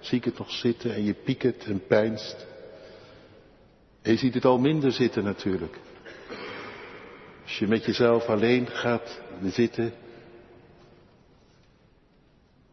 Zie 0.00 0.18
ik 0.18 0.24
het 0.24 0.38
nog 0.38 0.50
zitten 0.50 0.94
en 0.94 1.04
je 1.04 1.14
piekert 1.14 1.64
en 1.64 1.86
pijnst. 1.86 2.46
En 4.02 4.12
je 4.12 4.18
ziet 4.18 4.34
het 4.34 4.44
al 4.44 4.58
minder 4.58 4.92
zitten 4.92 5.24
natuurlijk. 5.24 5.78
Als 7.42 7.58
je 7.58 7.66
met 7.66 7.84
jezelf 7.84 8.26
alleen 8.26 8.66
gaat 8.66 9.20
zitten, 9.42 9.92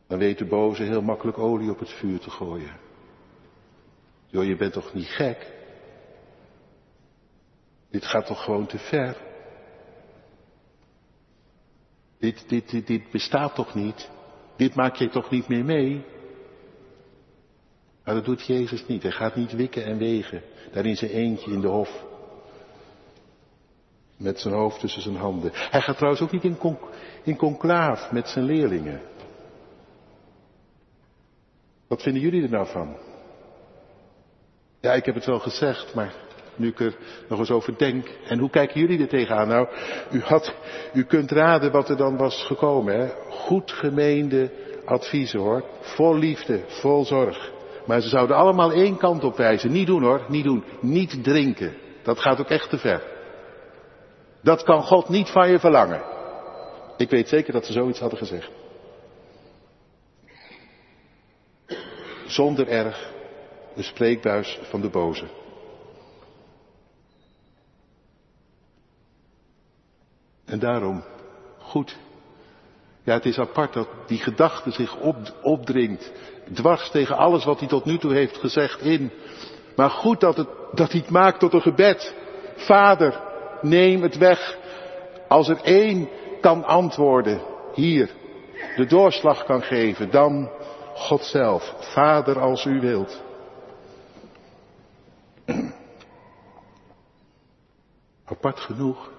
dan 0.08 0.20
weet 0.20 0.38
de 0.38 0.46
boze 0.46 0.84
heel 0.84 1.02
makkelijk 1.02 1.38
olie 1.38 1.72
op 1.72 1.80
het 1.80 1.90
vuur 1.90 2.20
te 2.20 2.30
gooien. 2.30 2.80
Joh, 4.26 4.46
je 4.46 4.56
bent 4.56 4.74
toch 4.74 4.94
niet 4.94 5.08
gek? 5.08 5.52
Dit 7.90 8.06
gaat 8.06 8.26
toch 8.26 8.44
gewoon 8.44 8.68
te 8.68 8.78
ver? 8.78 9.18
Dit, 12.20 12.50
dit, 12.50 12.88
dit 12.88 13.12
bestaat 13.12 13.56
toch 13.56 13.76
niet? 13.76 14.10
Dit 14.56 14.76
maak 14.76 14.96
je 14.96 15.10
toch 15.10 15.30
niet 15.30 15.48
meer 15.48 15.66
mee? 15.66 16.06
Maar 18.04 18.16
dat 18.16 18.26
doet 18.26 18.46
Jezus 18.46 18.88
niet. 18.88 19.04
Hij 19.04 19.12
gaat 19.12 19.36
niet 19.36 19.52
wikken 19.52 19.86
en 19.86 19.98
wegen. 19.98 20.42
Daar 20.72 20.86
in 20.86 20.96
zijn 20.96 21.12
eentje 21.12 21.52
in 21.52 21.62
de 21.62 21.68
hof. 21.68 22.04
Met 24.18 24.40
zijn 24.40 24.54
hoofd 24.54 24.80
tussen 24.80 25.02
zijn 25.02 25.16
handen. 25.16 25.52
Hij 25.54 25.82
gaat 25.82 25.96
trouwens 25.96 26.22
ook 26.24 26.32
niet 26.32 26.44
in, 26.44 26.58
con 26.58 26.78
in 27.24 27.36
conclaaf 27.36 28.12
met 28.12 28.30
zijn 28.30 28.46
leerlingen. 28.46 29.02
Wat 31.88 32.02
vinden 32.02 32.22
jullie 32.22 32.44
er 32.44 32.50
nou 32.50 32.68
van? 32.68 32.98
Ja, 34.80 34.94
ik 34.94 35.06
heb 35.06 35.16
het 35.16 35.26
wel 35.26 35.40
gezegd, 35.40 35.94
maar 35.94 36.14
nu 36.56 36.68
ik 36.68 36.80
er 36.80 36.96
nog 37.28 37.40
eens 37.40 37.52
over 37.52 37.78
denk. 37.78 38.08
En 38.28 38.40
hoe 38.40 38.50
kijken 38.50 38.80
jullie 38.80 39.02
er 39.02 39.08
tegenaan? 39.08 39.48
Nou, 39.48 39.68
u, 40.12 40.22
had, 40.22 40.56
u 40.94 41.04
kunt 41.04 41.32
raden 41.32 41.72
wat 41.72 41.90
er 41.90 41.98
dan 41.98 42.18
was 42.18 42.46
gekomen. 42.46 43.00
Hè? 43.00 43.08
Goed 43.30 43.72
gemeende 43.72 44.52
adviezen 44.86 45.40
hoor. 45.40 45.64
Vol 45.80 46.18
liefde, 46.18 46.64
vol 46.68 47.06
zorg. 47.06 47.52
Maar 47.86 48.02
ze 48.02 48.10
zouden 48.10 48.36
allemaal 48.36 48.72
één 48.72 48.98
kant 48.98 49.24
op 49.24 49.38
wijzen. 49.38 49.72
Niet 49.72 49.88
doen 49.88 50.04
hoor, 50.04 50.26
niet 50.28 50.44
doen. 50.44 50.64
Niet 50.82 51.24
drinken. 51.24 51.74
Dat 52.04 52.20
gaat 52.20 52.40
ook 52.40 52.50
echt 52.50 52.70
te 52.70 52.78
ver. 52.78 53.02
Dat 54.42 54.64
kan 54.64 54.84
God 54.84 55.10
niet 55.10 55.30
van 55.30 55.52
je 55.52 55.60
verlangen. 55.60 56.02
Ik 56.98 57.10
weet 57.10 57.30
zeker 57.30 57.54
dat 57.54 57.66
ze 57.66 57.72
zoiets 57.72 58.00
hadden 58.00 58.20
gezegd. 58.20 58.50
Zonder 62.26 62.68
erg 62.68 63.12
de 63.76 63.84
spreekbuis 63.84 64.60
van 64.62 64.82
de 64.82 64.90
boze. 64.90 65.26
En 70.52 70.60
daarom, 70.60 71.04
goed. 71.60 71.98
Ja, 73.04 73.14
het 73.14 73.26
is 73.26 73.40
apart 73.40 73.74
dat 73.74 73.88
die 74.08 74.18
gedachte 74.18 74.72
zich 74.72 74.96
op, 74.96 75.18
opdringt. 75.42 76.12
Dwars 76.54 76.90
tegen 76.90 77.18
alles 77.18 77.44
wat 77.46 77.60
hij 77.60 77.68
tot 77.68 77.86
nu 77.86 77.98
toe 77.98 78.14
heeft 78.14 78.38
gezegd 78.38 78.82
in. 78.82 79.12
Maar 79.76 79.90
goed 79.90 80.20
dat, 80.20 80.38
het, 80.38 80.48
dat 80.72 80.92
hij 80.92 81.00
het 81.00 81.10
maakt 81.10 81.40
tot 81.40 81.54
een 81.54 81.62
gebed. 81.62 82.16
Vader, 82.56 83.22
neem 83.62 84.02
het 84.02 84.18
weg. 84.18 84.58
Als 85.28 85.50
er 85.50 85.62
één 85.64 86.10
kan 86.42 86.64
antwoorden, 86.64 87.42
hier, 87.74 88.10
de 88.76 88.86
doorslag 88.86 89.44
kan 89.44 89.62
geven, 89.62 90.12
dan 90.12 90.52
God 90.94 91.24
zelf. 91.24 91.76
Vader, 91.80 92.40
als 92.40 92.66
u 92.66 92.80
wilt. 92.80 93.22
Apart 98.26 98.60
genoeg 98.60 99.10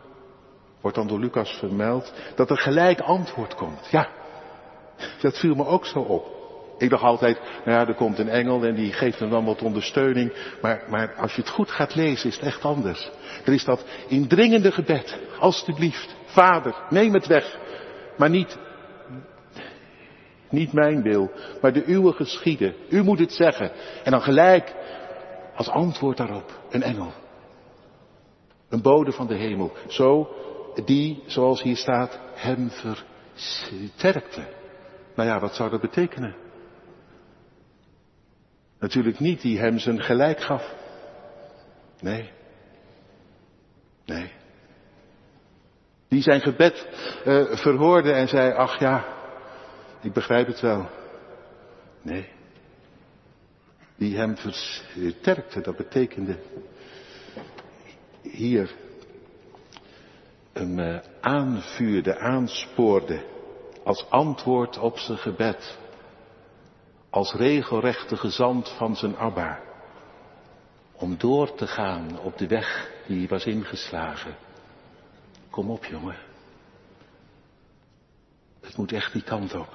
wordt 0.82 0.96
dan 0.96 1.06
door 1.06 1.18
Lucas 1.18 1.50
vermeld, 1.58 2.12
dat 2.34 2.50
er 2.50 2.58
gelijk 2.58 3.00
antwoord 3.00 3.54
komt. 3.54 3.88
Ja, 3.90 4.08
dat 5.20 5.38
viel 5.38 5.54
me 5.54 5.66
ook 5.66 5.86
zo 5.86 5.98
op. 5.98 6.40
Ik 6.78 6.90
dacht 6.90 7.02
altijd, 7.02 7.40
nou 7.64 7.78
ja, 7.78 7.86
er 7.86 7.94
komt 7.94 8.18
een 8.18 8.28
engel 8.28 8.64
en 8.64 8.74
die 8.74 8.92
geeft 8.92 9.18
hem 9.18 9.30
dan 9.30 9.44
wat 9.44 9.62
ondersteuning. 9.62 10.32
Maar, 10.62 10.84
maar 10.88 11.14
als 11.14 11.34
je 11.34 11.40
het 11.40 11.50
goed 11.50 11.70
gaat 11.70 11.94
lezen, 11.94 12.28
is 12.28 12.36
het 12.36 12.44
echt 12.44 12.64
anders. 12.64 13.10
Er 13.44 13.52
is 13.52 13.64
dat 13.64 13.84
indringende 14.08 14.72
gebed. 14.72 15.18
Alsjeblieft, 15.38 16.16
vader, 16.24 16.74
neem 16.90 17.14
het 17.14 17.26
weg. 17.26 17.58
Maar 18.16 18.30
niet, 18.30 18.58
niet 20.48 20.72
mijn 20.72 21.02
wil, 21.02 21.30
maar 21.60 21.72
de 21.72 21.84
uwe 21.86 22.12
geschieden. 22.12 22.74
U 22.88 23.02
moet 23.02 23.18
het 23.18 23.32
zeggen. 23.32 23.72
En 24.04 24.10
dan 24.10 24.22
gelijk, 24.22 24.74
als 25.56 25.68
antwoord 25.68 26.16
daarop, 26.16 26.60
een 26.70 26.82
engel. 26.82 27.12
Een 28.68 28.82
bode 28.82 29.12
van 29.12 29.26
de 29.26 29.36
hemel. 29.36 29.72
Zo, 29.88 30.28
die, 30.84 31.22
zoals 31.26 31.62
hier 31.62 31.76
staat, 31.76 32.18
hem 32.34 32.70
versterkte. 32.70 34.46
Nou 35.14 35.28
ja, 35.28 35.40
wat 35.40 35.54
zou 35.54 35.70
dat 35.70 35.80
betekenen? 35.80 36.36
Natuurlijk 38.78 39.18
niet 39.18 39.40
die 39.40 39.58
hem 39.58 39.78
zijn 39.78 40.02
gelijk 40.02 40.40
gaf. 40.40 40.74
Nee. 42.00 42.30
Nee. 44.04 44.32
Die 46.08 46.22
zijn 46.22 46.40
gebed 46.40 46.88
uh, 47.26 47.56
verhoorde 47.56 48.12
en 48.12 48.28
zei, 48.28 48.52
ach 48.52 48.78
ja, 48.78 49.04
ik 50.00 50.12
begrijp 50.12 50.46
het 50.46 50.60
wel. 50.60 50.88
Nee. 52.02 52.28
Die 53.96 54.16
hem 54.16 54.36
versterkte, 54.36 55.60
dat 55.60 55.76
betekende 55.76 56.38
hier 58.22 58.74
hem 60.52 60.78
uh, 60.78 60.98
aanvuurde, 61.20 62.18
aanspoorde 62.18 63.24
als 63.84 64.10
antwoord 64.10 64.78
op 64.78 64.98
zijn 64.98 65.18
gebed 65.18 65.78
als 67.12 67.32
regelrechte 67.32 68.16
gezant 68.16 68.68
van 68.68 68.96
zijn 68.96 69.16
Abba. 69.16 69.60
Om 70.92 71.18
door 71.18 71.54
te 71.54 71.66
gaan 71.66 72.20
op 72.20 72.38
de 72.38 72.46
weg 72.46 72.90
die 73.06 73.18
hij 73.18 73.28
was 73.28 73.44
ingeslagen. 73.44 74.36
Kom 75.50 75.70
op, 75.70 75.84
jongen. 75.84 76.16
Het 78.60 78.76
moet 78.76 78.92
echt 78.92 79.12
die 79.12 79.22
kant 79.22 79.54
op. 79.54 79.68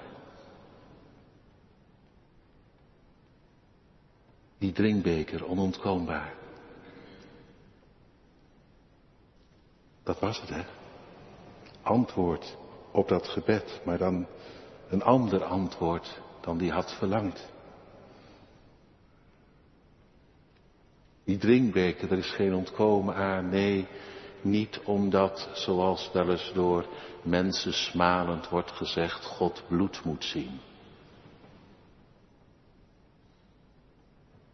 Die 4.58 4.72
drinkbeker, 4.72 5.48
onontkoombaar. 5.48 6.34
Dat 10.08 10.20
was 10.20 10.42
het, 10.42 10.50
hè? 10.50 10.62
Antwoord 11.82 12.58
op 12.92 13.08
dat 13.08 13.28
gebed, 13.28 13.82
maar 13.86 13.98
dan 13.98 14.28
een 14.90 15.04
ander 15.04 15.44
antwoord 15.44 16.22
dan 16.42 16.58
die 16.58 16.72
had 16.72 16.94
verlangd. 16.98 17.52
Die 21.24 21.38
drinkbeker, 21.38 22.12
er 22.12 22.18
is 22.18 22.32
geen 22.32 22.54
ontkomen 22.54 23.16
aan, 23.16 23.50
nee, 23.50 23.88
niet 24.42 24.80
omdat, 24.86 25.50
zoals 25.54 26.10
wel 26.14 26.30
eens 26.30 26.52
door 26.54 26.86
mensen 27.24 27.74
smalend 27.74 28.50
wordt 28.50 28.72
gezegd, 28.72 29.26
God 29.26 29.64
bloed 29.68 30.04
moet 30.04 30.24
zien. 30.24 30.60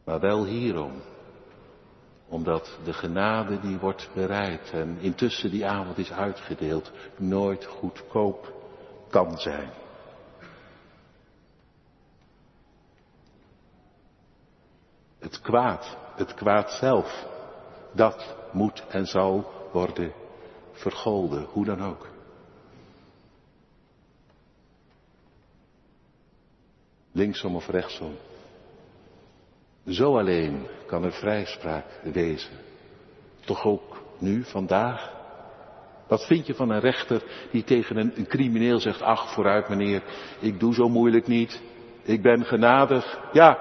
Maar 0.04 0.20
wel 0.20 0.46
hierom, 0.46 1.02
omdat 2.34 2.78
de 2.84 2.94
genade 2.94 3.60
die 3.60 3.78
wordt 3.78 4.10
bereid 4.14 4.72
en 4.72 4.98
intussen 5.00 5.52
die 5.52 5.68
avond 5.68 5.98
is 5.98 6.12
uitgedeeld, 6.12 6.92
nooit 7.18 7.66
goedkoop 7.66 8.54
kan 9.10 9.38
zijn. 9.38 9.70
Het 15.20 15.42
kwaad, 15.42 15.98
het 16.16 16.34
kwaad 16.34 16.72
zelf, 16.72 17.26
dat 17.92 18.36
moet 18.52 18.84
en 18.88 19.06
zal 19.06 19.52
worden 19.72 20.14
vergolden, 20.72 21.44
hoe 21.44 21.66
dan 21.66 21.84
ook. 21.84 22.08
Linksom 27.12 27.56
of 27.56 27.68
rechtsom. 27.68 28.16
Zo 29.90 30.18
alleen 30.18 30.68
kan 30.86 31.04
er 31.04 31.12
vrijspraak 31.12 31.86
wezen. 32.04 32.52
Toch 33.46 33.66
ook 33.66 34.02
nu, 34.18 34.44
vandaag. 34.44 35.12
Wat 36.08 36.26
vind 36.26 36.48
je 36.48 36.54
van 36.54 36.70
een 36.70 36.80
rechter 36.80 37.24
die 37.52 37.64
tegen 37.64 37.98
een, 37.98 38.28
crimineel 38.28 38.80
zegt, 38.80 39.02
ach 39.02 39.34
vooruit 39.34 39.70
meneer, 39.70 40.02
ik 40.40 40.60
doe 40.60 40.74
zo 40.74 40.90
moeilijk 40.90 41.28
niet, 41.28 41.62
ik 42.04 42.22
ben 42.22 42.46
genadig. 42.46 43.20
Ja, 43.32 43.60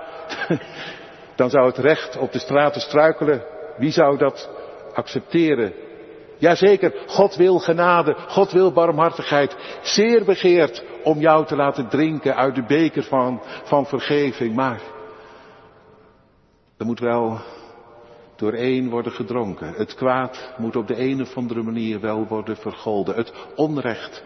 dan 1.37 1.51
zou 1.51 1.67
het 1.67 1.79
recht 1.79 2.17
op 2.17 2.33
de 2.33 2.39
straten 2.39 2.81
struikelen. 2.81 3.45
Wie 3.77 3.91
zou 3.91 4.19
dat 4.19 4.51
accepteren? 4.95 5.73
Jazeker, 6.39 6.93
God 7.07 7.37
wil 7.37 7.59
genade, 7.59 8.15
God 8.29 8.53
wil 8.53 8.73
barmhartigheid. 8.73 9.57
Zeer 9.83 10.25
begeerd 10.25 10.85
om 11.03 11.19
jou 11.19 11.47
te 11.47 11.57
laten 11.57 11.89
drinken 11.89 12.37
uit 12.37 12.55
de 12.55 12.65
beker 12.65 13.03
van, 13.03 13.43
van 13.65 13.87
vergeving. 13.87 14.55
Maar 14.55 14.81
er 16.83 16.89
moet 16.89 17.01
wel 17.01 17.41
door 18.37 18.53
één 18.53 18.91
worden 18.91 19.13
gedronken. 19.13 19.75
Het 19.75 19.95
kwaad 19.95 20.55
moet 20.59 20.77
op 20.77 20.87
de 20.87 20.99
een 20.99 21.21
of 21.21 21.37
andere 21.37 21.63
manier 21.63 22.01
wel 22.01 22.27
worden 22.27 22.57
vergolden. 22.57 23.15
Het 23.15 23.33
onrecht 23.57 24.23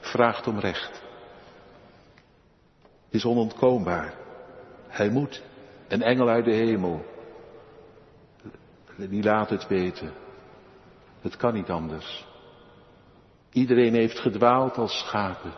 vraagt 0.00 0.46
om 0.46 0.58
recht. 0.58 1.02
Is 3.08 3.24
onontkoombaar. 3.24 4.14
Hij 4.86 5.10
moet. 5.10 5.42
Een 5.88 6.02
engel 6.02 6.28
uit 6.28 6.44
de 6.44 6.50
hemel. 6.50 7.04
Die 8.96 9.22
laat 9.22 9.50
het 9.50 9.66
weten. 9.66 10.12
Het 11.20 11.36
kan 11.36 11.54
niet 11.54 11.70
anders. 11.70 12.26
Iedereen 13.52 13.94
heeft 13.94 14.18
gedwaald 14.18 14.76
als 14.76 14.98
schapen. 14.98 15.52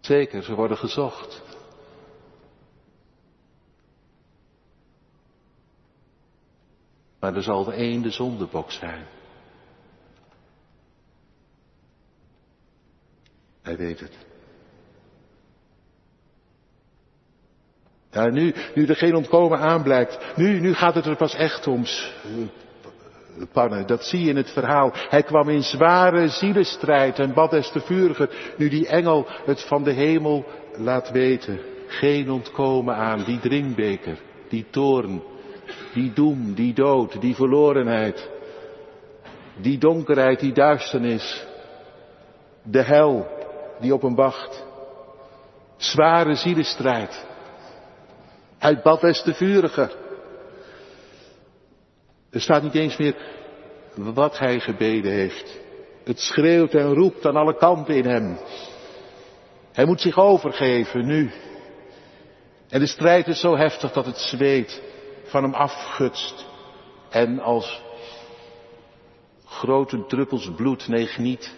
Zeker, 0.00 0.42
ze 0.42 0.54
worden 0.54 0.76
gezocht. 0.76 1.45
Maar 7.26 7.34
er 7.36 7.42
zal 7.42 7.66
er 7.66 7.72
één 7.72 8.02
de 8.02 8.10
zondebok 8.10 8.70
zijn. 8.70 9.06
Hij 13.62 13.76
weet 13.76 14.00
het. 14.00 14.12
Ja, 18.10 18.28
nu, 18.28 18.54
nu 18.74 18.86
er 18.86 18.96
geen 18.96 19.14
ontkomen 19.14 19.58
aanblijkt, 19.58 20.36
nu, 20.36 20.60
nu 20.60 20.74
gaat 20.74 20.94
het 20.94 21.06
er 21.06 21.16
pas 21.16 21.34
echt 21.34 21.66
om. 21.66 21.84
Pannen, 23.52 23.86
dat 23.86 24.04
zie 24.04 24.22
je 24.22 24.30
in 24.30 24.36
het 24.36 24.50
verhaal. 24.50 24.90
Hij 24.94 25.22
kwam 25.22 25.48
in 25.48 25.62
zware 25.62 26.28
zielenstrijd 26.28 27.18
en 27.18 27.34
bad 27.34 27.50
des 27.50 27.70
te 27.70 27.80
vuriger, 27.80 28.54
nu 28.56 28.68
die 28.68 28.88
engel 28.88 29.26
het 29.28 29.60
van 29.60 29.84
de 29.84 29.92
hemel 29.92 30.44
laat 30.76 31.10
weten. 31.10 31.60
Geen 31.86 32.30
ontkomen 32.30 32.94
aan, 32.94 33.24
die 33.24 33.38
drinkbeker, 33.38 34.18
die 34.48 34.66
toorn, 34.70 35.22
die 35.94 36.12
doem, 36.12 36.54
die 36.54 36.72
dood, 36.74 37.20
die 37.20 37.34
verlorenheid, 37.34 38.28
die 39.62 39.78
donkerheid, 39.78 40.40
die 40.40 40.52
duisternis, 40.52 41.46
de 42.62 42.82
hel 42.82 43.26
die 43.80 43.94
op 43.94 44.02
hem 44.02 44.14
wacht. 44.14 44.64
Zware 45.76 46.34
zielenstrijd. 46.34 47.24
Hij 48.58 48.80
bad 48.82 49.00
des 49.00 49.22
te. 49.22 49.90
Er 52.30 52.40
staat 52.40 52.62
niet 52.62 52.74
eens 52.74 52.96
meer 52.96 53.14
wat 53.94 54.38
hij 54.38 54.60
gebeden 54.60 55.12
heeft. 55.12 55.60
Het 56.04 56.20
schreeuwt 56.20 56.74
en 56.74 56.94
roept 56.94 57.26
aan 57.26 57.36
alle 57.36 57.56
kanten 57.56 57.94
in 57.96 58.06
hem. 58.06 58.38
Hij 59.72 59.84
moet 59.84 60.00
zich 60.00 60.18
overgeven 60.18 61.06
nu. 61.06 61.30
En 62.68 62.80
de 62.80 62.86
strijd 62.86 63.26
is 63.26 63.40
zo 63.40 63.56
heftig 63.56 63.92
dat 63.92 64.06
het 64.06 64.18
zweet 64.18 64.82
van 65.26 65.42
hem 65.42 65.54
afgutst. 65.54 66.46
En 67.08 67.40
als 67.40 67.82
grote 69.44 70.06
druppels 70.06 70.50
bloed, 70.56 70.88
nee 70.88 71.08
niet. 71.16 71.54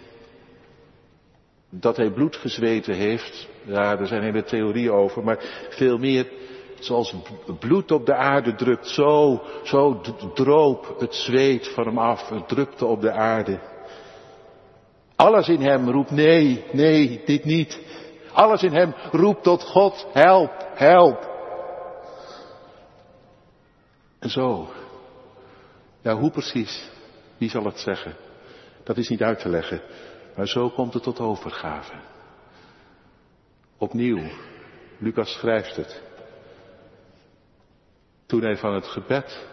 Dat 1.71 1.97
hij 1.97 2.11
bloed 2.11 2.37
gezweten 2.37 2.95
heeft, 2.95 3.49
ja, 3.65 3.99
er 3.99 4.07
zijn 4.07 4.23
hele 4.23 4.45
theorieën 4.45 4.93
over, 4.93 5.25
maar 5.25 5.67
veel 5.71 5.99
meer 5.99 6.27
zoals 6.81 7.15
bloed 7.59 7.91
op 7.91 8.07
de 8.07 8.15
aarde 8.15 8.55
drukt, 8.55 8.89
zo, 8.89 9.43
zo 9.63 10.01
droop 10.35 10.95
het 10.99 11.15
zweet 11.15 11.69
van 11.69 11.87
hem 11.87 11.99
af, 11.99 12.29
het 12.29 12.49
drupte 12.49 12.87
op 12.87 13.01
de 13.01 13.13
aarde. 13.13 13.59
Alles 15.17 15.49
in 15.49 15.61
hem 15.61 15.91
roept 15.91 16.11
nee, 16.11 16.65
nee, 16.73 17.23
dit 17.25 17.45
niet. 17.45 17.81
Alles 18.33 18.63
in 18.63 18.73
hem 18.73 18.95
roept 19.11 19.43
tot 19.43 19.63
God, 19.63 20.07
help, 20.13 20.51
help. 20.75 21.28
En 24.19 24.31
zo, 24.31 24.69
ja 26.01 26.17
hoe 26.17 26.31
precies? 26.31 26.91
Wie 27.39 27.51
zal 27.51 27.65
het 27.65 27.79
zeggen? 27.79 28.17
Dat 28.85 28.97
is 28.97 29.09
niet 29.09 29.23
uit 29.23 29.39
te 29.39 29.49
leggen, 29.49 29.81
maar 30.37 30.49
zo 30.49 30.71
komt 30.71 30.95
het 30.95 31.03
tot 31.03 31.21
overgave. 31.21 31.95
Opnieuw, 33.77 34.31
Lucas 34.99 35.33
schrijft 35.33 35.77
het. 35.77 36.03
Toen 38.27 38.43
hij 38.43 38.57
van 38.57 38.75
het 38.75 38.87
gebed 38.87 39.47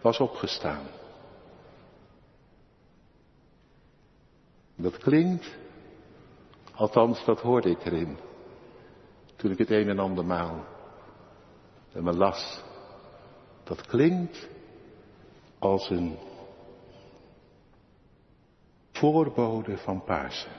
was 0.00 0.20
opgestaan. 0.20 0.86
Dat 4.76 4.98
klinkt, 4.98 5.56
althans 6.74 7.24
dat 7.24 7.40
hoorde 7.40 7.70
ik 7.70 7.84
erin, 7.84 8.18
toen 9.36 9.50
ik 9.50 9.58
het 9.58 9.70
een 9.70 9.88
en 9.88 9.98
ander 9.98 10.24
maal 10.24 10.64
en 11.92 12.04
me 12.04 12.12
las. 12.12 12.64
Dat 13.66 13.86
klinkt 13.86 14.48
als 15.58 15.90
een 15.90 16.18
voorbode 18.92 19.76
van 19.76 20.04
Pasen. 20.04 20.52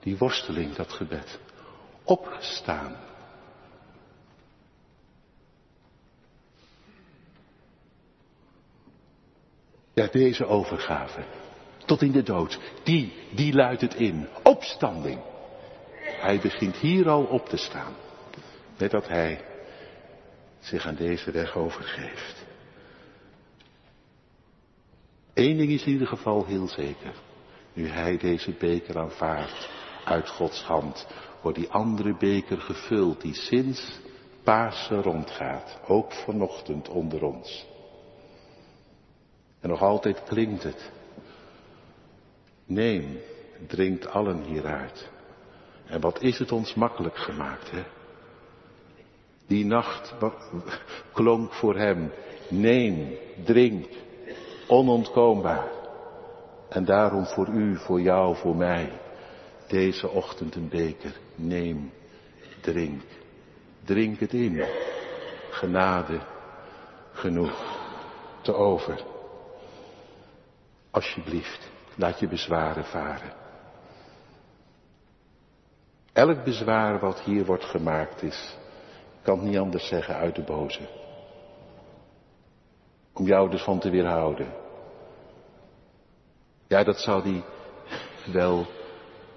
Die 0.00 0.18
worsteling, 0.18 0.74
dat 0.74 0.92
gebed. 0.92 1.40
Opgestaan. 2.04 2.96
Ja, 9.92 10.06
deze 10.06 10.46
overgave. 10.46 11.24
Tot 11.86 12.02
in 12.02 12.12
de 12.12 12.22
dood. 12.22 12.60
Die, 12.84 13.12
die 13.34 13.54
luidt 13.54 13.80
het 13.80 13.94
in. 13.94 14.28
Opstanding. 14.42 15.20
Hij 16.00 16.40
begint 16.40 16.76
hier 16.76 17.08
al 17.08 17.24
op 17.24 17.48
te 17.48 17.56
staan. 17.56 17.94
Met 18.78 18.90
dat 18.90 19.08
hij 19.08 19.53
zich 20.66 20.86
aan 20.86 20.94
deze 20.94 21.30
weg 21.30 21.56
overgeeft. 21.56 22.44
Eén 25.34 25.56
ding 25.56 25.70
is 25.70 25.84
in 25.84 25.92
ieder 25.92 26.06
geval 26.06 26.44
heel 26.44 26.68
zeker. 26.68 27.14
Nu 27.72 27.88
hij 27.88 28.18
deze 28.18 28.50
beker 28.50 28.98
aanvaardt 28.98 29.70
uit 30.04 30.28
Gods 30.28 30.62
hand, 30.62 31.06
wordt 31.42 31.58
die 31.58 31.70
andere 31.70 32.16
beker 32.16 32.60
gevuld 32.60 33.20
die 33.20 33.34
sinds 33.34 34.02
Pasen 34.42 35.02
rondgaat, 35.02 35.80
ook 35.86 36.12
vanochtend 36.12 36.88
onder 36.88 37.22
ons. 37.22 37.66
En 39.60 39.68
nog 39.68 39.82
altijd 39.82 40.22
klinkt 40.22 40.62
het. 40.62 40.92
Neem, 42.66 43.18
drinkt 43.66 44.06
allen 44.06 44.42
hieruit. 44.42 45.10
En 45.86 46.00
wat 46.00 46.22
is 46.22 46.38
het 46.38 46.52
ons 46.52 46.74
makkelijk 46.74 47.16
gemaakt, 47.16 47.70
hè? 47.70 47.82
Die 49.46 49.64
nacht 49.64 50.14
klonk 51.12 51.52
voor 51.52 51.76
hem, 51.76 52.12
neem, 52.48 53.16
drink, 53.44 53.86
onontkoombaar. 54.66 55.68
En 56.68 56.84
daarom 56.84 57.26
voor 57.26 57.48
u, 57.48 57.76
voor 57.76 58.00
jou, 58.00 58.36
voor 58.36 58.56
mij, 58.56 59.00
deze 59.68 60.08
ochtend 60.08 60.54
een 60.54 60.68
beker, 60.68 61.16
neem, 61.34 61.92
drink. 62.60 63.02
Drink 63.84 64.20
het 64.20 64.32
in. 64.32 64.64
Genade 65.50 66.20
genoeg 67.12 67.82
te 68.42 68.54
over. 68.54 69.04
Alsjeblieft, 70.90 71.70
laat 71.96 72.20
je 72.20 72.28
bezwaren 72.28 72.84
varen. 72.84 73.32
Elk 76.12 76.44
bezwaar 76.44 76.98
wat 76.98 77.20
hier 77.20 77.44
wordt 77.44 77.64
gemaakt 77.64 78.22
is, 78.22 78.56
kan 79.24 79.38
het 79.38 79.48
niet 79.48 79.58
anders 79.58 79.88
zeggen 79.88 80.14
uit 80.14 80.34
de 80.34 80.42
boze. 80.42 80.80
Om 83.12 83.26
jou 83.26 83.50
dus 83.50 83.62
van 83.62 83.78
te 83.78 83.90
weerhouden. 83.90 84.52
Ja, 86.68 86.84
dat 86.84 87.00
zou 87.00 87.22
die 87.22 87.42
wel, 88.32 88.66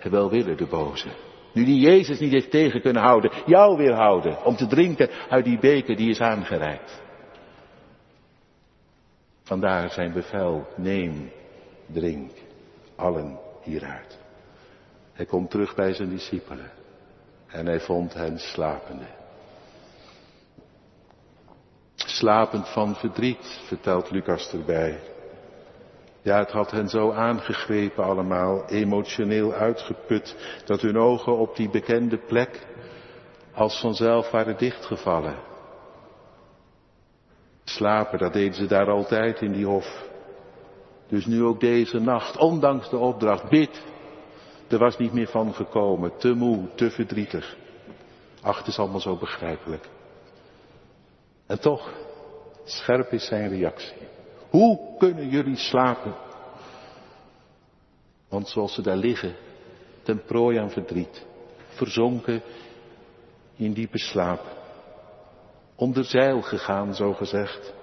wel 0.04 0.30
willen, 0.30 0.58
de 0.58 0.68
boze. 0.68 1.10
Nu 1.54 1.66
die 1.66 1.80
Jezus 1.80 2.20
niet 2.20 2.32
heeft 2.32 2.52
tegen 2.52 2.82
kunnen 2.82 3.02
houden, 3.02 3.32
jou 3.46 3.78
weerhouden 3.78 4.44
om 4.44 4.56
te 4.56 4.68
drinken 4.68 5.10
uit 5.30 5.46
die 5.46 5.60
beker 5.60 5.96
die 5.96 6.10
is 6.10 6.20
aangereikt. 6.20 7.02
Vandaar 9.44 9.90
zijn 9.90 10.14
bevel, 10.14 10.68
neem, 10.76 11.32
drink, 11.86 12.32
allen 12.96 13.40
hieruit. 13.64 14.20
Hij 15.14 15.26
komt 15.26 15.50
terug 15.52 15.76
bij 15.76 15.94
zijn 15.94 16.10
discipelen 16.10 16.72
en 17.48 17.66
hij 17.66 17.80
vond 17.80 18.14
hen 18.14 18.40
slapende. 18.40 19.08
Slapend 22.18 22.70
van 22.70 22.96
verdriet, 22.96 23.62
vertelt 23.68 24.12
Lucas 24.12 24.54
erbij. 24.54 25.00
Ja, 26.22 26.38
het 26.38 26.52
had 26.52 26.72
hen 26.72 26.90
zo 26.90 27.12
aangegrepen 27.12 28.04
allemaal, 28.04 28.66
emotioneel 28.66 29.54
uitgeput, 29.54 30.36
dat 30.66 30.82
hun 30.82 30.98
ogen 30.98 31.38
op 31.38 31.56
die 31.56 31.70
bekende 31.70 32.18
plek 32.18 32.68
als 33.54 33.80
vanzelf 33.80 34.32
waren 34.32 34.58
dichtgevallen. 34.58 35.36
Slapen, 37.64 38.20
dat 38.20 38.34
deden 38.34 38.54
ze 38.54 38.66
daar 38.66 38.90
altijd 38.90 39.42
in 39.42 39.52
die 39.52 39.66
hof. 39.66 40.06
Dus 41.08 41.26
nu 41.26 41.44
ook 41.44 41.60
deze 41.60 42.00
nacht, 42.00 42.38
ondanks 42.38 42.90
de 42.90 42.98
opdracht, 42.98 43.50
bid. 43.50 43.84
Er 44.68 44.80
was 44.80 44.98
niet 44.98 45.14
meer 45.14 45.28
van 45.28 45.54
gekomen, 45.54 46.18
te 46.18 46.34
moe, 46.34 46.76
te 46.76 46.92
verdrietig. 46.92 47.58
Ach, 48.42 48.58
het 48.58 48.68
is 48.68 48.80
allemaal 48.80 49.00
zo 49.00 49.16
begrijpelijk. 49.16 49.90
En 51.46 51.60
toch, 51.60 52.06
scherp 52.72 53.12
is 53.12 53.26
zijn 53.26 53.50
reactie. 53.50 54.08
Hoe 54.50 54.80
kunnen 54.98 55.30
jullie 55.30 55.58
slapen? 55.58 56.16
Want 58.30 58.50
zoals 58.50 58.74
ze 58.74 58.82
daar 58.82 58.96
liggen, 58.96 59.36
ten 60.04 60.24
prooi 60.24 60.58
aan 60.58 60.72
verdriet, 60.72 61.26
verzonken 61.68 62.42
in 63.56 63.74
diepe 63.74 63.98
slaap, 63.98 64.42
onder 65.76 66.04
zeil 66.04 66.42
gegaan, 66.42 66.96
zo 66.96 67.14
gezegd, 67.14 67.74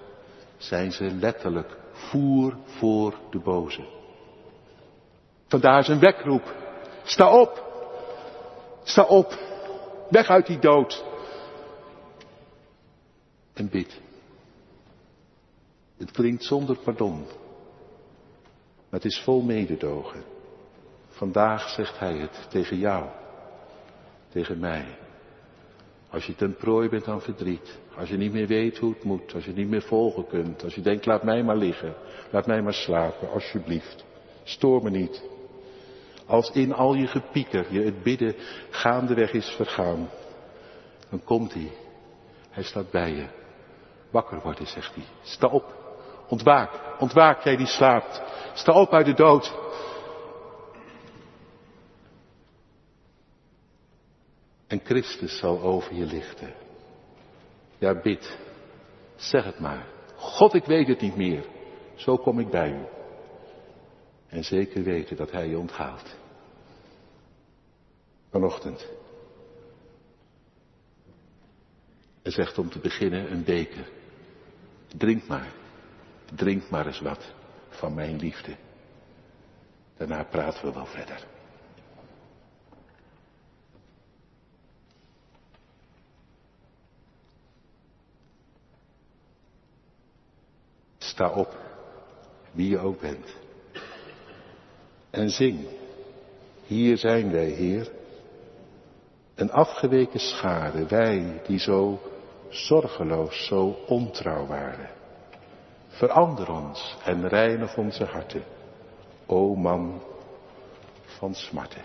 zijn 0.57 0.93
ze 0.93 1.05
letterlijk 1.05 1.77
voer 1.93 2.57
voor 2.65 3.15
de 3.31 3.39
boze. 3.39 3.85
Vandaar 5.49 5.85
zijn 5.85 5.99
wekroep. 5.99 6.55
Sta 7.05 7.41
op. 7.41 7.63
Sta 8.83 9.03
op. 9.03 9.39
Weg 10.11 10.29
uit 10.29 10.47
die 10.47 10.59
dood. 10.59 11.05
En 13.55 13.69
bid. 13.69 14.01
Het 15.97 16.11
klinkt 16.11 16.45
zonder 16.45 16.77
pardon. 16.79 17.19
Maar 18.91 19.01
het 19.01 19.05
is 19.05 19.21
vol 19.21 19.43
mededogen. 19.43 20.25
Vandaag 21.09 21.69
zegt 21.69 21.99
hij 21.99 22.17
het 22.17 22.47
tegen 22.51 22.79
jou. 22.79 23.09
Tegen 24.29 24.59
mij. 24.59 24.99
Als 26.11 26.27
je 26.27 26.35
ten 26.35 26.57
prooi 26.57 26.89
bent 26.89 27.09
aan 27.09 27.21
verdriet. 27.21 27.79
Als 27.97 28.09
je 28.09 28.17
niet 28.17 28.33
meer 28.33 28.47
weet 28.47 28.79
hoe 28.79 28.93
het 28.93 29.05
moet. 29.05 29.35
Als 29.35 29.45
je 29.45 29.53
niet 29.53 29.69
meer 29.69 29.83
volgen 29.83 30.27
kunt. 30.27 30.65
Als 30.65 30.75
je 30.75 30.81
denkt, 30.81 31.07
laat 31.07 31.23
mij 31.23 31.43
maar 31.43 31.57
liggen. 31.57 31.95
Laat 32.31 32.47
mij 32.47 32.63
maar 32.63 32.75
slapen, 32.75 33.31
alsjeblieft. 33.31 34.05
Stoor 34.43 34.83
me 34.83 34.91
niet. 34.91 35.23
Als 36.27 36.51
in 36.51 36.73
al 36.73 36.95
je 36.95 37.07
gepieker 37.07 37.73
je 37.73 37.81
het 37.81 38.03
bidden 38.03 38.35
gaandeweg 38.71 39.33
is 39.33 39.49
vergaan. 39.49 40.09
Dan 41.11 41.25
komt 41.25 41.55
hij. 41.55 41.71
Hij 42.51 42.63
staat 42.63 42.91
bij 42.91 43.13
je. 43.13 43.27
Wakker 44.11 44.41
worden, 44.43 44.67
zegt 44.67 44.95
hij. 44.95 45.05
Sta 45.23 45.47
op. 45.47 45.84
Ontwaak. 46.29 46.99
Ontwaak 46.99 47.45
jij 47.45 47.57
die 47.57 47.67
slaapt. 47.67 48.23
Sta 48.55 48.73
op 48.73 48.93
uit 48.93 49.07
de 49.07 49.15
dood. 49.15 49.55
En 54.67 54.81
Christus 54.85 55.39
zal 55.39 55.61
over 55.61 55.95
je 55.95 56.05
lichten. 56.05 56.55
Ja, 57.79 58.01
bid. 58.01 58.39
Zeg 59.17 59.45
het 59.45 59.59
maar. 59.59 59.87
God, 60.17 60.55
ik 60.55 60.65
weet 60.65 60.89
het 60.89 61.01
niet 61.01 61.17
meer. 61.17 61.45
Zo 61.95 62.17
kom 62.17 62.39
ik 62.39 62.51
bij 62.51 62.71
u. 62.71 62.85
En 64.29 64.45
zeker 64.45 64.83
weten 64.83 65.17
dat 65.17 65.31
Hij 65.31 65.49
je 65.49 65.59
onthaalt. 65.59 66.17
Vanochtend. 68.31 68.89
Hij 72.23 72.33
zegt 72.33 72.59
om 72.59 72.71
te 72.71 72.79
beginnen 72.79 73.33
een 73.33 73.45
beker. 73.45 73.89
Drink 74.97 75.27
maar. 75.27 75.53
Drink 76.35 76.71
maar 76.71 76.87
eens 76.87 77.01
wat 77.01 77.33
van 77.69 77.95
mijn 77.95 78.17
liefde. 78.17 78.57
Daarna 79.97 80.25
praten 80.25 80.65
we 80.65 80.73
wel 80.73 80.87
verder. 80.87 81.27
Sta 90.99 91.31
op, 91.31 91.57
wie 92.53 92.69
je 92.69 92.79
ook 92.79 93.01
bent. 93.01 93.37
En 95.11 95.31
zing. 95.31 95.67
Hier 96.67 96.99
zijn 96.99 97.31
wij, 97.31 97.49
Heer. 97.49 97.91
Een 99.35 99.51
afgeweken 99.51 100.21
schade, 100.21 100.87
wij 100.87 101.43
die 101.47 101.59
zo 101.59 102.01
zorgeloos, 102.49 103.47
zo 103.47 103.77
ontrouw 103.87 104.47
waren. 104.47 104.91
Verander 105.99 106.51
ons 106.51 106.97
en 107.05 107.29
reinig 107.29 107.77
onze 107.77 108.05
harten. 108.05 108.45
O 109.27 109.55
man 109.55 110.03
van 111.19 111.35
smarten. 111.35 111.83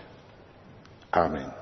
Amen. 1.10 1.59